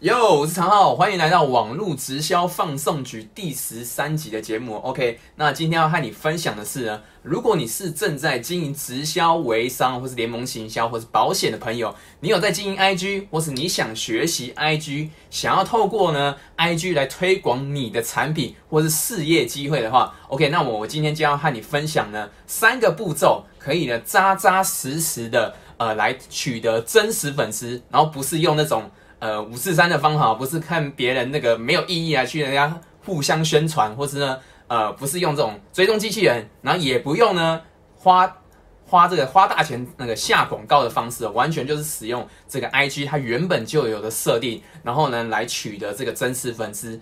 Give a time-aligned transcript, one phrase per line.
[0.00, 4.74] 哟，我是常浩，欢迎来到网络直销放送局第十三集的节目。
[4.78, 28.90] OK，那今天要和你分享的是呢，如果你是正在经营直销、微商，或是联盟行销，或是保险的朋友，你有在经营 IG，或是你想学习 IG，想要透过呢 IG 来推广你的产品或是事业机会的话，OK，那我我今天就要和你分享呢三个步骤，可以呢扎扎实实的呃来取得真实粉丝，然后不是用那种。
[29.24, 37.58] 呃，五四三的方法不是看别人那个没有意义啊去人家互相宣传，或是呢，呃，不是用这种追踪机器人，然后也不用呢
[37.96, 38.30] 花
[38.84, 47.00] 花这个花大钱那个下广告的方式，完全就是使用这个 I G 它原本就有的设定，然后呢来取得这个真实粉丝。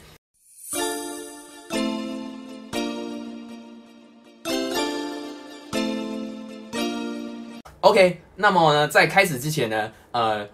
[7.81, 10.47] OK，那么呢，在开始之前呢，呃。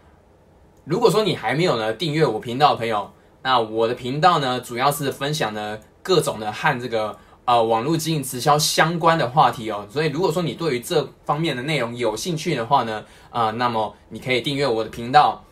[0.89, 3.11] 如果说你还没有呢订阅我频道的朋友，
[3.43, 7.15] 那我的频道呢主要是分享呢各种的和这个
[7.45, 9.87] 呃网络经营直销相关的话题哦。
[9.91, 15.45] 所以如果说你对于这方面的内容有兴趣的话呢，啊，那么你可以订阅我的频道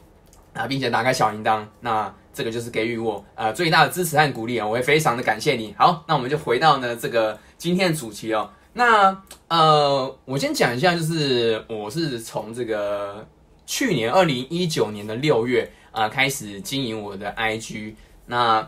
[0.54, 5.74] 啊，并且打开小铃铛，那这个就是给予我呃最大的支持和鼓励啊，我会非常的感谢你。
[5.76, 8.48] 好，那我们就回到呢这个今天的主题哦。
[8.72, 9.14] 那
[9.48, 13.26] 呃，我先讲一下，就是我是从这个。
[13.66, 17.94] 去年二零一九年的六月啊，开始经营我的 IG。
[18.26, 18.66] 那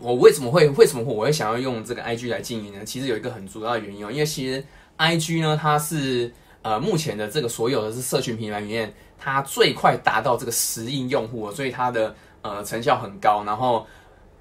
[0.00, 2.84] 我为什么会为什么我会想要用这个 IG 来经营呢？
[2.84, 4.64] 其实有一个很主要的原因哦，因为其实
[4.96, 13.44] IG 呢，它是呃目前的这个所有的是社群平台里面，它最快达到这个十亿用户，所以它的呃成效很高。
[13.44, 13.86] 然后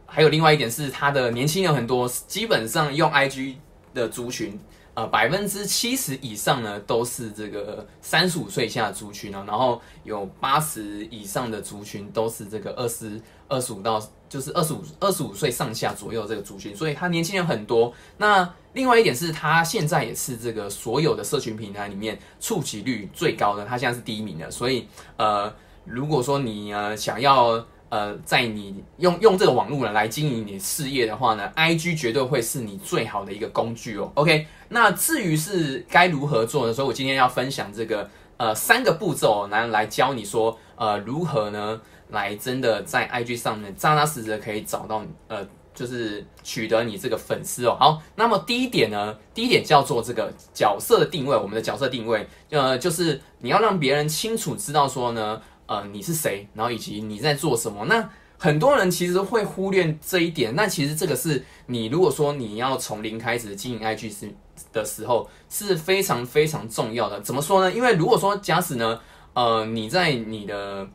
[0.06, 3.56] 还有另外一点是，它的年轻人很多，基本上用 IG
[3.94, 4.58] 的族群。
[5.00, 17.94] 呃，百分之七十以上呢都是这个三十五岁以下的族群呢，然后有八十以上的族群都是这个二十二十五到就是二十五二十五岁上下左右这个族群，所以他年轻人很多。
[18.18, 24.52] 那另外一点是，他现在也是这个所有的社群平台里面触及率最高的，他现在是第一名的。
[24.52, 24.86] 所以
[25.16, 25.50] 呃，
[25.86, 27.66] 如果说你呃想要。
[27.90, 34.12] 呃，在你用用这个网络呢来经营你事业的话呢，IG 绝对会是你最好的一个工具哦。
[34.14, 36.74] OK，那至于是该如何做呢？
[36.74, 38.08] 所以我今天要分享这个
[38.38, 47.76] 呃三个步骤来来教你说呃如何呢来真的在 IG 上面扎扎实实的可以找到呃就是取得你这个粉丝哦。
[47.80, 55.42] 好，那么第一点呢，第一点叫做这个角色的定位，我们的角色定位呃就是你要让别人清楚知道说呢。
[55.70, 56.48] 呃，你是谁？
[56.56, 57.86] 然后以及你在做什么？
[57.86, 58.10] 那
[58.40, 60.56] 很多人其实会忽略这一点。
[60.56, 64.34] 那其实这个是你如果说你要从零开始经营 IG 是
[64.74, 67.22] 的时候是非常非常重要的。
[67.22, 67.72] 怎么说呢？
[67.72, 69.00] 因为如果说假使呢，
[69.36, 70.88] 呃，你在你的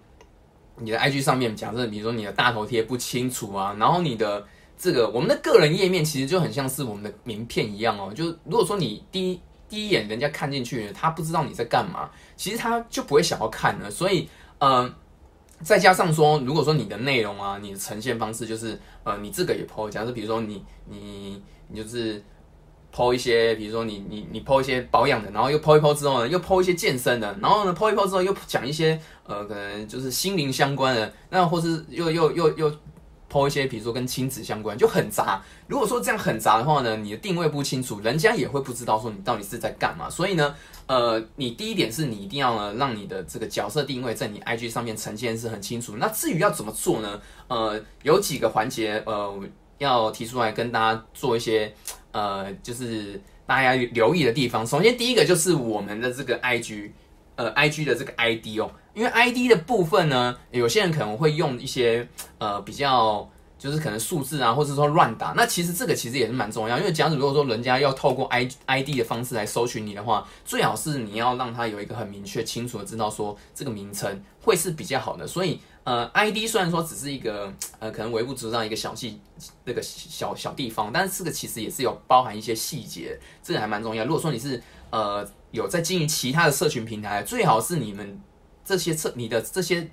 [0.79, 4.45] 你的 IG 上面，假设比如说你的大头贴不清楚啊，然后你的
[4.77, 8.13] 这个我们的个人页面其实就很像是我们的名片一样哦。
[8.13, 13.89] 就如果说你第一第一眼人家看进去，他不知道你在干嘛，其实他就不会想要看了。
[13.91, 14.29] 所以
[14.65, 14.95] 呃，
[15.63, 22.23] 再加上说，如果说你的内容啊，你的呈现方式就是，呃，你自个也剖，假设比如说你你你就是
[22.95, 32.73] 剖一些，比如说你你你剖一些保养的，然后又剖一剖之后呢，又剖一些健身的，然后呢剖一剖之后又讲一些，呃，可能就是心灵相关的，那或是又又又又。
[33.35, 35.43] 抛一些，比如说跟亲子相关，就很杂。
[35.67, 40.09] 如果说这样很杂的话呢，你的定位不清楚，人家也会不知道说你到底是在干嘛。
[40.09, 40.55] 所以呢，
[40.87, 45.97] 呃，你第一点是你一定要呢，让你的这个角色定位在你 IG 上面呈现是很清楚。
[45.97, 47.21] 那至于要怎么做呢？
[47.49, 49.43] 呃，有几个环节，呃，
[49.79, 51.75] 要提出来跟大家做一些，
[52.13, 54.65] 呃，就是大家留意的地方。
[54.65, 56.93] 首先，第一个就是我们的这个 IG，
[57.37, 58.71] 呃，IG 的这个 ID 哦。
[58.95, 62.09] 因为 ID 的部分呢，有些人可能会用一些
[62.39, 63.29] 呃比较
[63.59, 65.33] 就是可能数字啊，或者说乱打。
[65.37, 75.27] 那其实这个其实也是蛮重要，因为假如如果说人家要透过 I ID 的方式来搜寻你的话，最好是你要让他有一个很明确、清楚的知道说这个名称会是比较好的。
[75.27, 79.19] 所以呃，ID 虽然说只是一个呃可能微不足道一个小细
[79.65, 84.05] 那个小小地方，但是这个其实也是有包含一些细节，这个还蛮重要。
[84.05, 88.21] 如果说你是呃有在经营其他的社群平台，最好是你们。
[88.67, 89.87] 这些社你的这些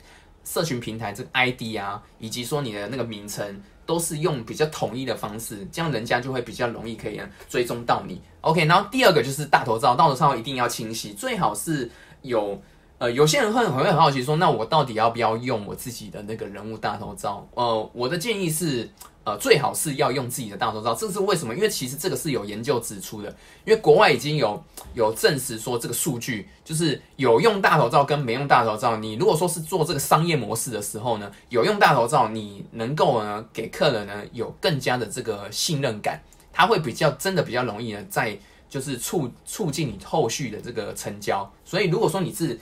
[0.45, 7.19] 社群平台这个 ID 啊，以及说你的那个名称，都是用比较统一的方式，这样人家就会比较容易可以
[7.49, 8.21] 追踪到你。
[8.39, 11.91] OK，然后第二个就是大头照，大头照一定要清晰，最好是
[12.21, 12.61] 有
[12.97, 17.45] 呃，有些人会很会很好奇说，那我到底要不要用我自己的那个人物大头照？
[17.55, 18.89] 呃，我的建议是。
[19.23, 21.53] 呃，最好是要用自己的大头照，这是为什么？
[21.53, 23.29] 因为其实这个是有研究指出的，
[23.65, 24.63] 因为国外已经有
[24.95, 36.19] 有证实说这个数据就是有用大头照跟没用大头照，你如果说是做这个商业模式的时候呢，有用大头照，你能够呢给客人呢有更加的这个信任感，
[36.51, 38.35] 他会比较真的比较容易呢在
[38.67, 42.59] 就是促促进你后续的这个成交，所以如果说你是。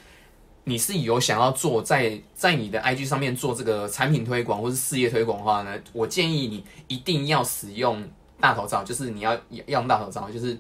[0.70, 5.76] 你是有想要做在在你的 IG 上面做这个产品推广或是事业推广的话呢？
[5.92, 8.08] 我建议你一定要使用
[8.40, 10.56] 大头照，就是你要要用大头照，就是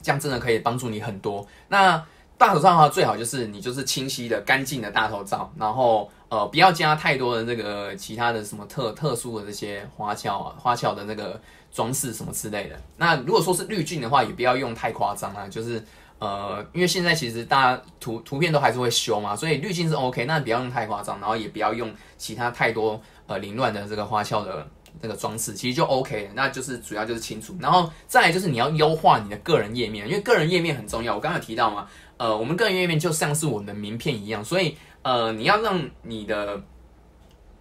[0.00, 1.44] 这样真的可以帮助你很多。
[1.66, 2.00] 那
[2.38, 11.40] 大头照的话，最好就是你就是清晰的、干净的大头照，然后呃不要加太多的那个其他的什么特特殊的这些花俏啊、花俏的那个
[11.72, 12.80] 装饰什么之类的。
[12.96, 15.84] 那如果说是滤镜的话，也不要用太夸张啊，就是。
[16.18, 24.66] 呃，因为现在其实大家图图片都还是会修嘛，所以滤镜是 OK，那不要用太夸张，然后也不要用其他太多呃凌乱的这个花俏的
[25.00, 31.14] 这个装饰，其实就 OK，那就是主要就是清楚，然后再来就是你要优化你的个人页面，因为个人页面很重要。
[31.14, 31.86] 我刚才提到嘛，
[32.16, 36.60] 呃，我们个人页面就像是我们的名片一样，所以呃，你要让你的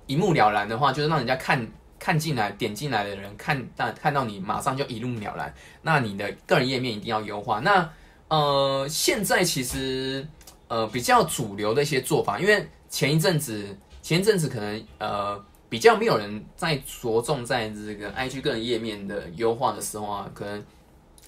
[0.07, 5.53] 一目了然的话，就是让人家看看进来点进来的人看到看到你马上就一目了然，
[5.83, 7.59] 那你的个人页面一定要优化。
[7.59, 7.87] 那
[8.29, 10.27] 呃，现在其实
[10.67, 13.65] 呃比较主流的一些做法，因为前一阵子
[14.01, 20.63] 前一阵子可能呃比较没有人在着重在这个 IG 个人页面的优化的时候啊，可能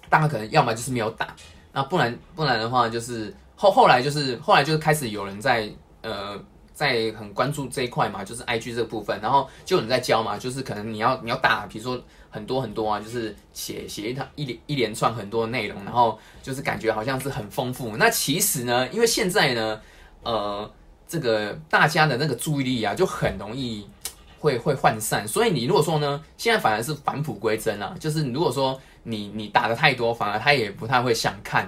[0.10, 1.36] 大家可能要么就是没有打，
[1.72, 5.69] 那不然不然的话就是后后来就是后来就是开始有人在
[6.01, 6.38] 呃
[6.80, 12.02] 在很关注这一块嘛，就是 IG 这个部分，然后就有人在教嘛，就是可能你要你要打，比如说。
[12.31, 17.98] 很多很多啊，就是写写一套一连一连串很多内容，然后就是感觉好像是很丰富。
[17.98, 19.81] 那其实呢，因为现在呢，
[20.22, 20.72] 呃，
[21.08, 23.90] 这个大家的那个注意力啊，就很容易
[24.38, 25.28] 会会涣散。
[25.28, 31.68] 所以你如果说呢，现在反而是返璞归真啊，就是如果说你你打的太多，反而他也不太会想看，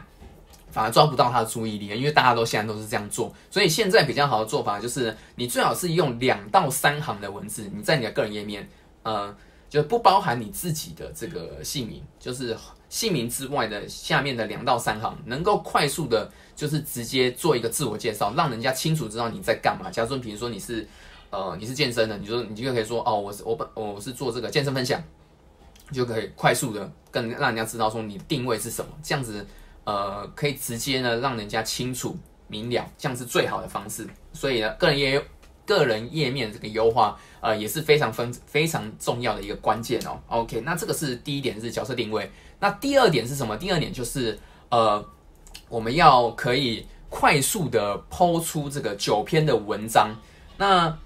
[0.71, 3.33] 反而抓不到他的注意力，因为大家都现在都是这样做。
[3.49, 8.67] 所以现在比较好的做法就是，你最好是用两到三行的文字，你在你的个人页面，
[9.03, 9.35] 呃。
[9.71, 12.53] 就不包含你自己的这个姓名，就是
[12.89, 19.89] 姓名之外的下面的两到三行，能够快速的，就是直接做一个自我介绍，让人家清楚知道你在干嘛。
[19.89, 20.85] 假如说，比如说你是，
[21.29, 25.01] 呃，你是健身的，你说你就可以说，哦，我是我本我是做这个健身分享，
[25.93, 29.47] 就可以快速的跟让人家知道说你的定位是什么，这样子，
[29.83, 32.17] 呃，可以直接呢让人家清楚
[32.47, 34.07] 明了，这样是最好的方式。
[34.33, 35.23] 所以呢，个人也。
[35.63, 40.19] 个人页面这个优化，呃，也是非常分非常重要的一个关键哦。
[40.27, 42.29] OK，那这个是第一点是角色定位。
[42.59, 43.55] 那第二点是什么？
[43.55, 44.37] 第二点就是
[44.69, 45.05] 呃，
[45.69, 50.13] 我们要可以快速的抛出这个九篇的文章。
[50.57, 50.97] 那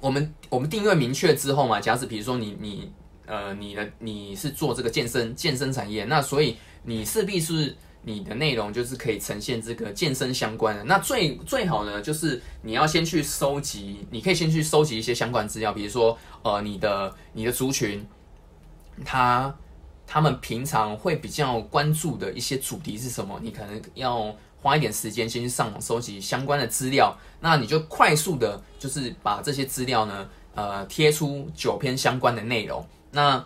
[0.00, 2.92] 我们我们定位明确之后嘛，假使比如说你你
[3.26, 7.74] 呃你的你是做这个健身健身产业，那所以你势必是。
[8.08, 18.02] 你的内容就是可以呈现这个健身相关的，那最最好呢，就是你要先去收集，你可以先去收集一些相关资料，比如说，呃，你的你的族群，
[19.04, 19.54] 他
[20.06, 23.38] 他们平常会比较关注的一些主题是什么？
[23.42, 33.44] 你可能要花一点时间先去上网收集相关的资料，那你就快速的，就是把这些资料呢，呃，贴出九篇相关的内容，那。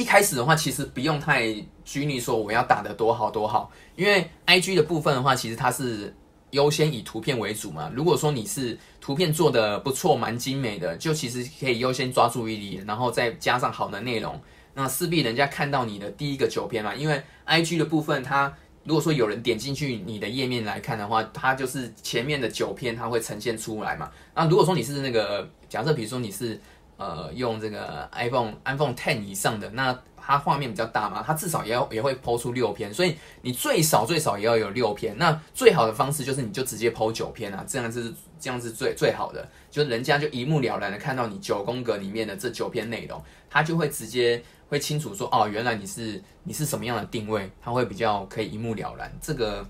[0.00, 1.54] 一开始的话，其实不用太
[1.84, 6.16] 拘泥说我要打的多好多好，因为 I G 的部分的话，其实它是
[6.52, 7.92] 优先以图片为主嘛。
[7.94, 14.40] 如果说你是图片做的不错、蛮精美的，就其实可以优先抓注意力，然后再加上好的内容，
[14.72, 16.94] 那势必人家看到你的第一个九篇嘛。
[16.94, 18.50] 因为 I G 的部分，它
[18.84, 24.10] 如果说有人点进去你的页面来看的话，它就是前面的九篇它会呈现出来嘛。
[24.34, 26.58] 那如果说你是那个假设，比如说你是。
[27.00, 35.16] 呃，用这个 iPhone iPhone Ten 以上的，那它画面比较大嘛，它至少也要也会抛出六篇，所以你最少最少也要有六篇。
[35.16, 49.10] 那最好的方式就是你就直接抛九篇啊，这样是这样是最最好的，就人家就一目了然的看到你九宫格里面的这九篇内容，他就会直接会清楚说，哦，原来你是你是什么样的定位，他会比较可以一目了然。
[49.22, 49.66] 这个。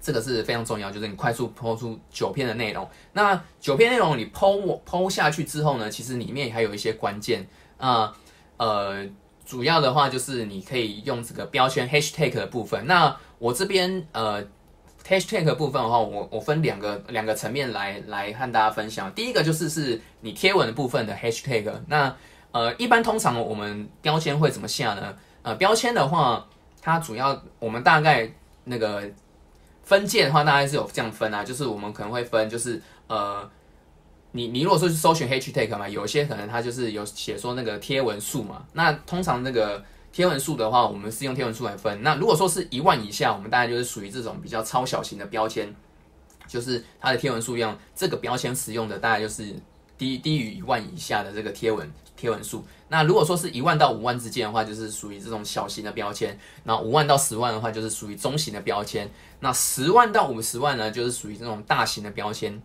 [0.00, 2.88] 这个是非常重要，就是你快速抛出九篇的内容。
[3.12, 4.52] 那九篇内容你抛
[4.84, 7.44] 抛下去之后呢，其实里面还有一些关键
[7.76, 8.14] 啊，
[8.56, 9.04] 呃，
[9.44, 12.86] 主要的话就是你可以用这个标签 hashtag 的部分。
[12.86, 14.44] 那我这边呃
[15.04, 19.12] hashtag 部分的话，我我分两个两个层面来来和大家分享。
[19.12, 21.72] 第一个就是是你贴文的部分的 hashtag。
[21.88, 22.14] 那
[22.52, 25.16] 呃，一般通常我们标签会怎么下呢？
[25.42, 26.46] 呃，标签的话，
[26.80, 28.30] 它主要我们大概
[28.62, 29.10] 那个。
[29.86, 33.48] 分件的话，大概是有这样分啊，就是我们可能会分，就是呃，
[34.32, 42.02] 你你如果说是搜寻 H take 嘛，有些可能它就是有写说那个贴文数嘛，那通常那个贴文数的话，我们是用贴文数来分。
[42.02, 45.72] 那如果说是一万以下，我们大概就是属于这种比较超小型的标签，
[46.48, 49.54] 就是它的贴文数用，这个标签使用的大概就是
[49.98, 52.64] 低低于一万以下的这个贴文贴文数。
[52.88, 56.30] 那如果说是一万到五万之间的话，就是属于这种小型的标签；
[56.64, 59.06] 那五万到十万的话，就是属于中型的标签；
[59.40, 62.62] 那十万到五十万呢，就是属于这种大型的标签，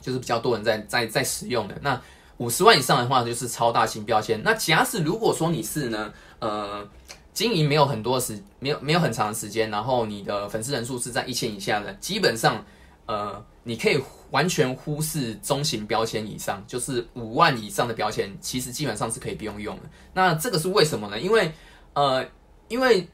[0.00, 1.76] 就是比较多人在在在使用的。
[1.82, 2.00] 那
[2.36, 4.40] 五十万以上的话，就是超大型标签。
[4.44, 6.88] 那假使如果说你是呢，呃，
[7.34, 12.64] 经营没有很多时，没有没有很长的时间，然后你的粉丝人数是在一千以下的，基本上，
[13.06, 14.00] 呃，你可以。
[14.30, 19.82] 完全忽视中型标签以上，就是五万以上的标签，其实基本上是可以不用用的。
[20.14, 21.18] 那这个是为什么呢？
[21.18, 21.52] 因为，
[21.94, 22.24] 呃，
[22.68, 23.08] 因为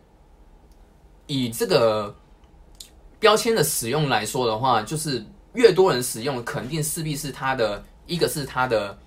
[1.27, 2.15] 以这个
[3.19, 8.99] 标签的使用来说的话，就是越多人使用，肯定势必是它的一个是它的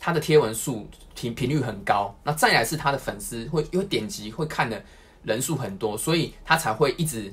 [0.00, 4.82] 它的贴文数频频率很高，那再来是它的粉丝会会点击会看的
[5.22, 7.32] 人数很多，所以它才会一直。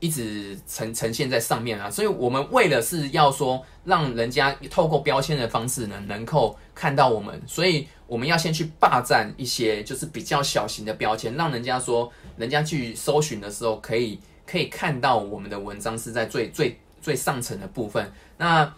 [0.00, 18.12] 一直呈呈现在上面啊，所以我们为了是要说，让人家透过标签的方式呢，能够看到我们，所以我们要先去霸占一些就是比较小型的标签，让人家说，人家去搜寻的时候，可以可以看到我们的文章是在最最最上层的部分。
[18.36, 18.72] 那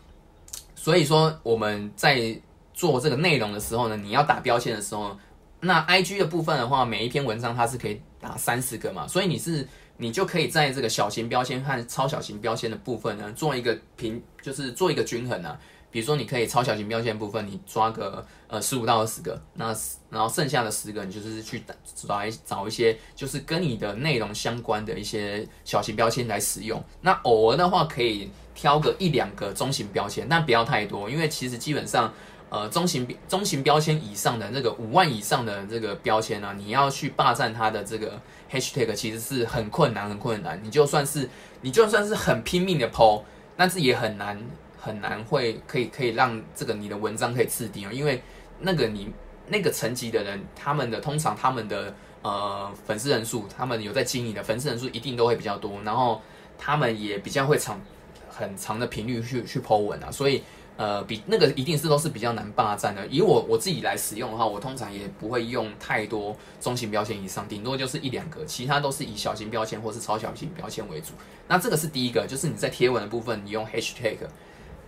[0.75, 2.35] 所以说我们在
[2.73, 5.15] 做这个内容的时候呢，你要打标签的时候，
[5.61, 9.69] 那 I G 的部分的话，每一篇文章它是可以打三十个嘛，所以你是。
[10.01, 15.57] 你就可以在这个小型标签和超小型标签的部分呢，做一个平，就是做一个均衡啊。
[15.93, 19.77] 比如说，你可以超小型标签部分，你抓个呃十五到二十个，那
[20.09, 21.63] 然后剩下的十个，你就是去
[21.95, 26.83] 找一找一些就是跟你的内容相关的一些小型标签来使用。
[27.03, 32.13] 那偶尔的话，可以挑个一两个中型标签，但不要太多，因为其实基本上。
[32.51, 40.61] 呃，中型中型标签以上的那个五万以上的这个标签呢，你要去霸占它的这个 hashtag，其实是很困难，很困难。
[40.65, 41.31] 你就算是
[41.61, 43.23] 你就算是很拼命的 PO，
[43.57, 44.37] 但是也很难
[44.77, 48.21] 很难会可以可以让这个你的文章可以刺顶啊，因为
[48.59, 49.13] 那个你
[49.47, 56.21] 那个层级的人，他们的通常他们的呃粉丝人数，他们有在经营的粉丝人数一定都会比较多，然后
[56.59, 57.81] 他们也比较会长
[58.29, 60.43] 很长的频率去去 PO 文啊，所以。
[60.81, 63.07] 呃，比那个一定是都是比较难霸占的。
[63.09, 71.09] 以我我自己来使用的话，我通常也不会用太多中型标签以上，顶多就是一两个，其他都是以小型标签或是超小型标签为主。
[71.47, 74.17] 那这个是第一个，就是你在贴文的部分，你用 hashtag，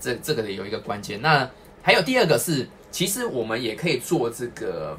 [0.00, 1.20] 这这个有一个关键。
[1.20, 1.46] 那
[1.82, 4.98] 还有第二个是，其实我们也可以做这个，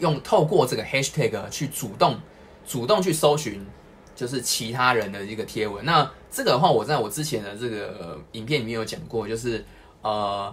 [0.00, 2.18] 用透过这个 hashtag 去主动
[2.66, 3.64] 主动去搜寻。
[4.18, 9.64] 就是其他人的一个贴文，那这个的话，我在我之前的这个影片里面有讲过，就是
[10.02, 10.52] 呃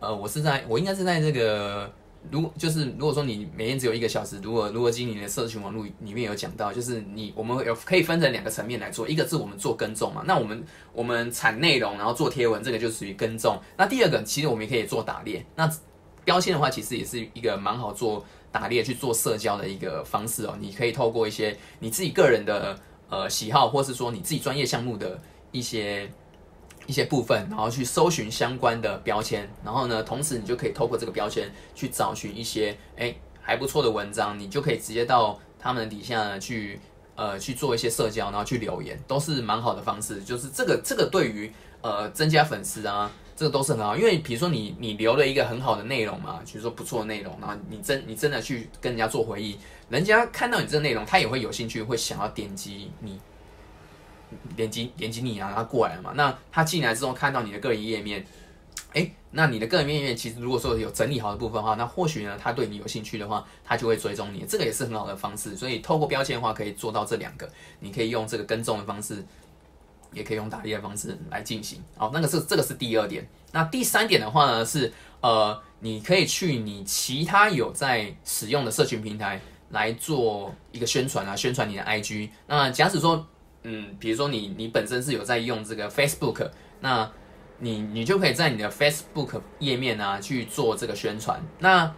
[0.00, 1.92] 呃，我是在我应该是在这个，
[2.30, 10.64] 如就是如果说你每天只有一个小时，如果如果经营的社群网络里面有讲到，就是你我们有可以分成两个层面来做，一个是我们做跟踪嘛，那我们
[10.94, 13.60] 我们产内容然后做贴文，这个就属于跟踪。
[13.76, 15.70] 那第二个其实我们也可以做打猎，那
[16.24, 22.74] 标签的话，其实也是一个蛮好做打猎去做社交的一个方式哦，你可以透过一些你自己个人的。
[23.12, 26.10] 呃，喜好或是说你自己专业项目的一些
[26.86, 36.80] 一些部分，然后去搜寻相关的标签，然后呢，同时你就可以透过这个标签去找寻一些哎还不错的文章，你就可以直接到他们底下呢去
[37.14, 40.22] 呃去做一些社交，然后去留言，都是蛮好的方式。
[40.22, 41.52] 就是这个这个对于
[41.82, 43.12] 呃增加粉丝啊。
[43.34, 49.58] 这个都是很好，因为比如说你你留了一个很好的内容嘛，比如说不错的内容，然后你真你真的去跟人家做回忆，
[49.88, 53.18] 人家看到你这个内容，他也会有兴趣，会想要点击你，
[54.54, 56.12] 点击点击你啊，他过来了嘛。
[56.14, 58.24] 那他进来之后看到你的个人页面，
[58.92, 65.56] 哎，那你的个人页面其实如果说有整理好的部分的话，那或许呢，他对你有兴趣的话，他就会追踪你，这个也是很好的方式。
[65.56, 69.24] 所以透过标签的话，可以做到这两个，你可以用这个跟踪的方式。
[70.12, 73.26] 也可以用打猎的方式来进行，好，那个是这个是第二点。
[73.52, 79.40] 那第三点的话呢，是呃，你可以去你其他有在使用的社群平台
[79.70, 82.30] 来做一个宣传啊，宣传你的 IG。
[82.46, 83.26] 那假使说，
[83.62, 86.50] 嗯，比如说你你本身是有在用这个 Facebook，
[86.80, 87.10] 那
[87.58, 91.38] 你你就可以在你的 Facebook 页面啊去做这个宣传。
[91.58, 91.94] 那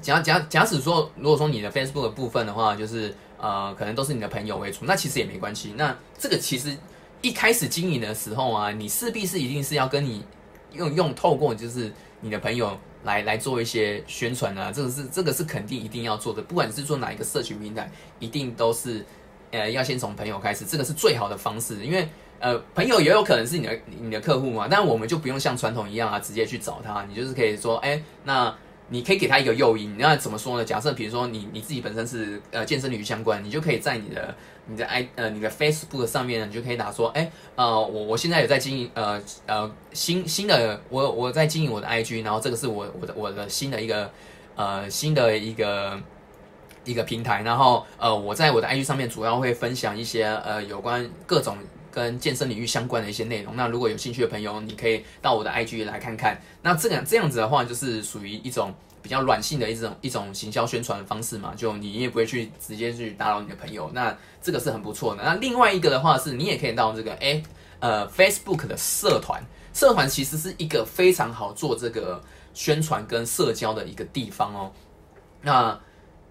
[0.00, 5.74] 假假假使说，如果说你的 Facebook 部分的话，就是呃，可能都是你的朋友为主，那其实也没关系。
[5.76, 6.74] 那这个其实。
[7.24, 10.22] 一开始经营的时候啊，你势必是一定是要跟你
[10.72, 11.90] 用用透过就是
[12.20, 19.02] 你的朋友来来做一些宣传啊，这个是这个是肯定一定要做的，不管是做哪一个社群平台，一定都是
[19.52, 22.06] 呃要先从朋友开始，这个是最好的方式，因为
[22.40, 28.54] 呃朋友也有可能是你的你的客户嘛，但我们就不用像传统一样啊，直接去找他，你就是可以说，哎，那
[28.88, 30.64] 你可以给他一个诱因，那怎么说呢？
[30.64, 34.34] 假设比如说你你自己本身是呃健身领域相关，你就可以在你的
[34.66, 44.10] 你的 i 呃你的 Facebook 上面，你就可以打说，哎呃我我现在有在经营呃呃新新的我我在经营我的 IG，然后这个是我我的我的新的一个
[44.54, 45.98] 呃新的一个
[46.84, 51.56] 一个平台，然后呃我在我的 IG 上面主要会分享一些呃有关各种。
[51.94, 56.40] 跟健身领域相关的一些内容，那如果有兴趣的朋友，你可以到我的 IG 来看看。
[56.60, 65.22] 那这样这样子的话，就是属于一种比较软性的一种一种行销宣传的方式嘛，就你也不会去直接去打扰你的朋友，那这个是很不错的。
[65.22, 67.40] 那另外一个的话是，你也可以到这个哎
[67.78, 69.40] 呃 Facebook 的社团，
[69.72, 72.20] 社团其实是一个非常好做这个
[72.54, 74.72] 宣传跟社交的一个地方哦。
[75.40, 75.78] 那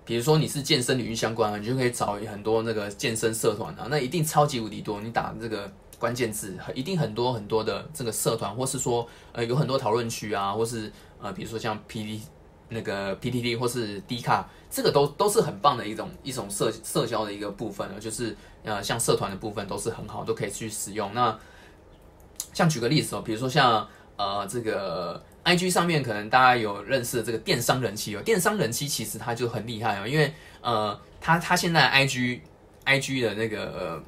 [0.06, 5.00] 比如说你是健身领域相关的，你就可以找很多那个健身社团啊，那一定超级无敌多。
[5.00, 10.92] 你打这个关键字，一定很多很多的这个社团，或是说呃有很多讨论区啊，或是
[11.22, 12.22] 呃比如说像 P D
[12.70, 18.00] 那个 P T T 或是 D 卡，这个都都是很棒的一种一种社社交的一个部分了。
[18.00, 21.14] 就是呃像社团的部分都是很好，都可以去使用。
[21.14, 21.40] 那
[22.54, 25.24] 像举个例子哦，比如说像呃这个。
[25.44, 32.42] I G 上面可能大家有认识的这个电商人气哦，电商人气其实他就很厉害哦，因为呃，他他现在 I G
[32.84, 34.02] I G 的那个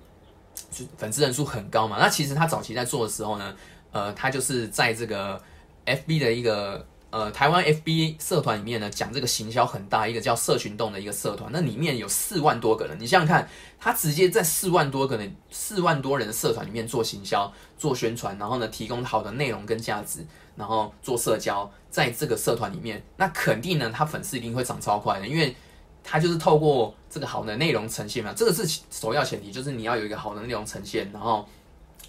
[0.97, 3.55] 粉丝人数很高嘛，那其实他早期在做的时候呢，
[3.91, 5.41] 呃，他就是在这个
[5.85, 6.85] F B 的一个。
[7.15, 12.97] 呃，台湾 FB 社团里面呢，讲这个行销很大，一个叫社群洞的一个社团，那里面有四万多个人。
[12.99, 13.47] 你想想看，
[13.79, 25.55] 他直接在四万多个人、四万多人的社团里面做行销、做宣传，然后呢，提供好的内容跟价值，然后做社交，在这个社团里面，那肯定呢，他粉丝一定会涨超快的，因为
[26.03, 31.47] 他就是透过这个好的内容呈现嘛，这个是首要前提，就是你要有一个好的内容呈现，然后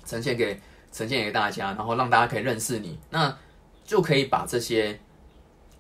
[0.04, 0.60] 呈现给
[0.90, 2.98] 呈现给大家，然后让大家可以认识你。
[3.10, 3.32] 那
[3.86, 4.98] 就可以把这些，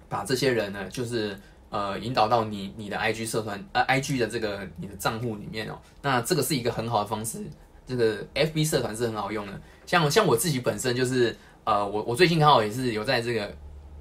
[0.08, 1.36] 把这些人呢，就是
[1.70, 5.76] 呃引导到你你的 IG 社团呃 IG 的这个你的账户里面哦。
[6.00, 7.44] 那这个是一个很好的方式，
[7.84, 9.60] 这个 FB 社团是很好用的。
[9.84, 13.40] 像像我自己本身就是呃我我最近刚好也是有在这个，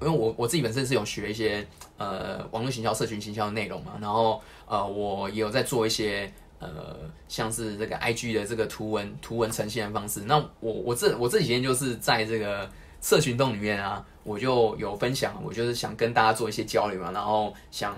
[0.00, 10.20] 因为我我自己本身是有学一些呃网络行销、社群行销的内容嘛，然后呃我也有在做一些呃像是这个 IG 的这个图文图文呈现的方式。
[10.26, 12.70] 那我我这我这几天就是在这个。
[13.00, 17.96] 社群洞里面啊，我就有分享，我就是想跟大家做一些交流嘛，然后想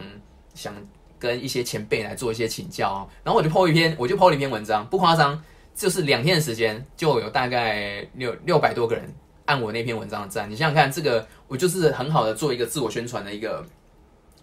[0.54, 0.74] 想
[1.18, 5.42] 跟一些前辈来做一些请教，然后我就 po 一篇，我就 po 了一篇文章，不夸张，
[5.74, 9.12] 就是两天的时间就有大概六六百多个人
[9.46, 10.50] 按我那篇文章的赞。
[10.50, 13.64] 你想想看，这个我就是很好的做一个自我宣传的一个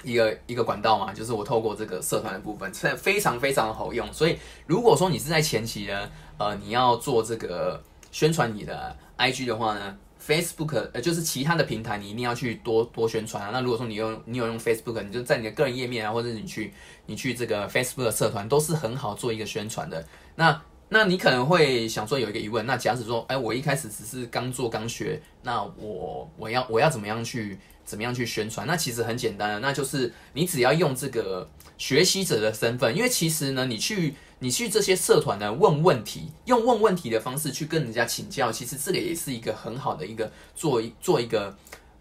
[0.04, 4.12] 一个一个管道嘛，就是我透过这个社团的部分，非非常非常好用。
[4.12, 13.52] 所以如果说你是在前期呢，呃，你要做这个宣传你的 IG 的话呢？Facebook 呃，就是其他的平台，你一定要去多多宣传啊。
[13.54, 16.74] 那如果说你用你有用 Facebook，你就在你的个人页面啊，或者你去
[17.06, 20.04] 你去这个 Facebook 社团，都是很好做一个宣传的。
[20.36, 20.60] 那
[20.90, 28.66] 那你可能会想说有一个疑问，那假使说，哎，我一开始只是刚做刚学，那我我要我要怎么样去怎么样去宣传？
[28.66, 34.16] 那其实很简单的，那就是你只要用这个学习者的身份，因为其实呢，你去。
[34.39, 41.56] 你去这些社团呢问问题，用问问题的方式去跟人家请教，其实这个也是一个很好的一个做做一个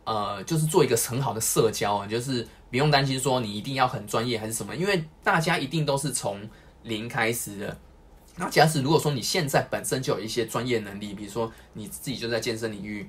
[0.04, 6.48] 呃，就是做一个很好的社交啊，就是不用担心说你一定要很专业还是什么，因为大家一定都是从
[6.82, 7.78] 零开始的。
[8.36, 13.08] 那假使如果说你现在本身就有一些专业能力，比如说你自己就在健身领域。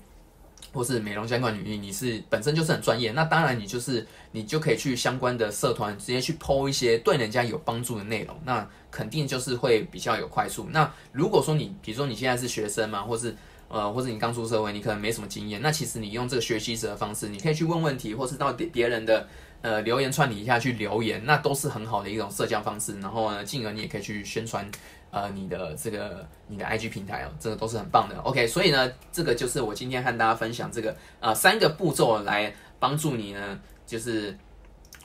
[0.73, 10.67] 或是美容相关领域，你是本身就是很专业，那当然你就是你就可以去相关的社团直接去剖一些对人家有帮助的内容，那肯定就是会比较有快速。
[10.71, 13.35] 那如果说你比如说你现在是学生嘛，或是
[13.67, 19.27] 呃或者你刚出社会，你可能没什么经验，那其实你用这个学习者的方式，你可以去问问题，或是到别别人的
[19.61, 22.99] 呃留言串底下去留言，那都是很好的一种社交方式。
[22.99, 24.69] 然后呢，进而你也可以去宣传。
[25.15, 28.17] 呃，你的这个你的 IG 平台哦，这个都是很棒的。
[28.19, 34.37] OK，所以呢，这个就是我今天和大家分享这个呃三个步骤来帮助你呢，就是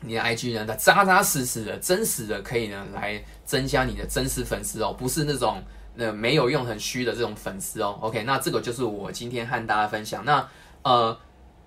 [0.01, 5.62] 你的 IG 呢，它扎扎实实的、真实的，可以呢来增加你的真实粉丝哦，不是那种
[5.94, 7.96] 那没有用、很虚的这种粉丝哦。
[8.01, 10.25] OK，那这个就是我今天和大家分享。
[10.25, 10.44] 那
[10.83, 11.16] 呃，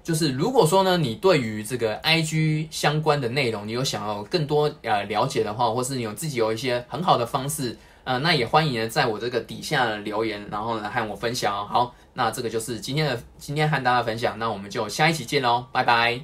[0.04, 7.78] 就是如果说呢，你对于这个 IG 相关的内容，你有想要更多呃了解的话，或是你有自己有一些很好的方式。
[8.06, 11.68] 呃，那也欢迎，在我这个底下留言，然后呢和我分享哦。
[11.70, 16.22] 好，那这个就是今天的今天和大家分享，那我们就下一期见喽，拜拜。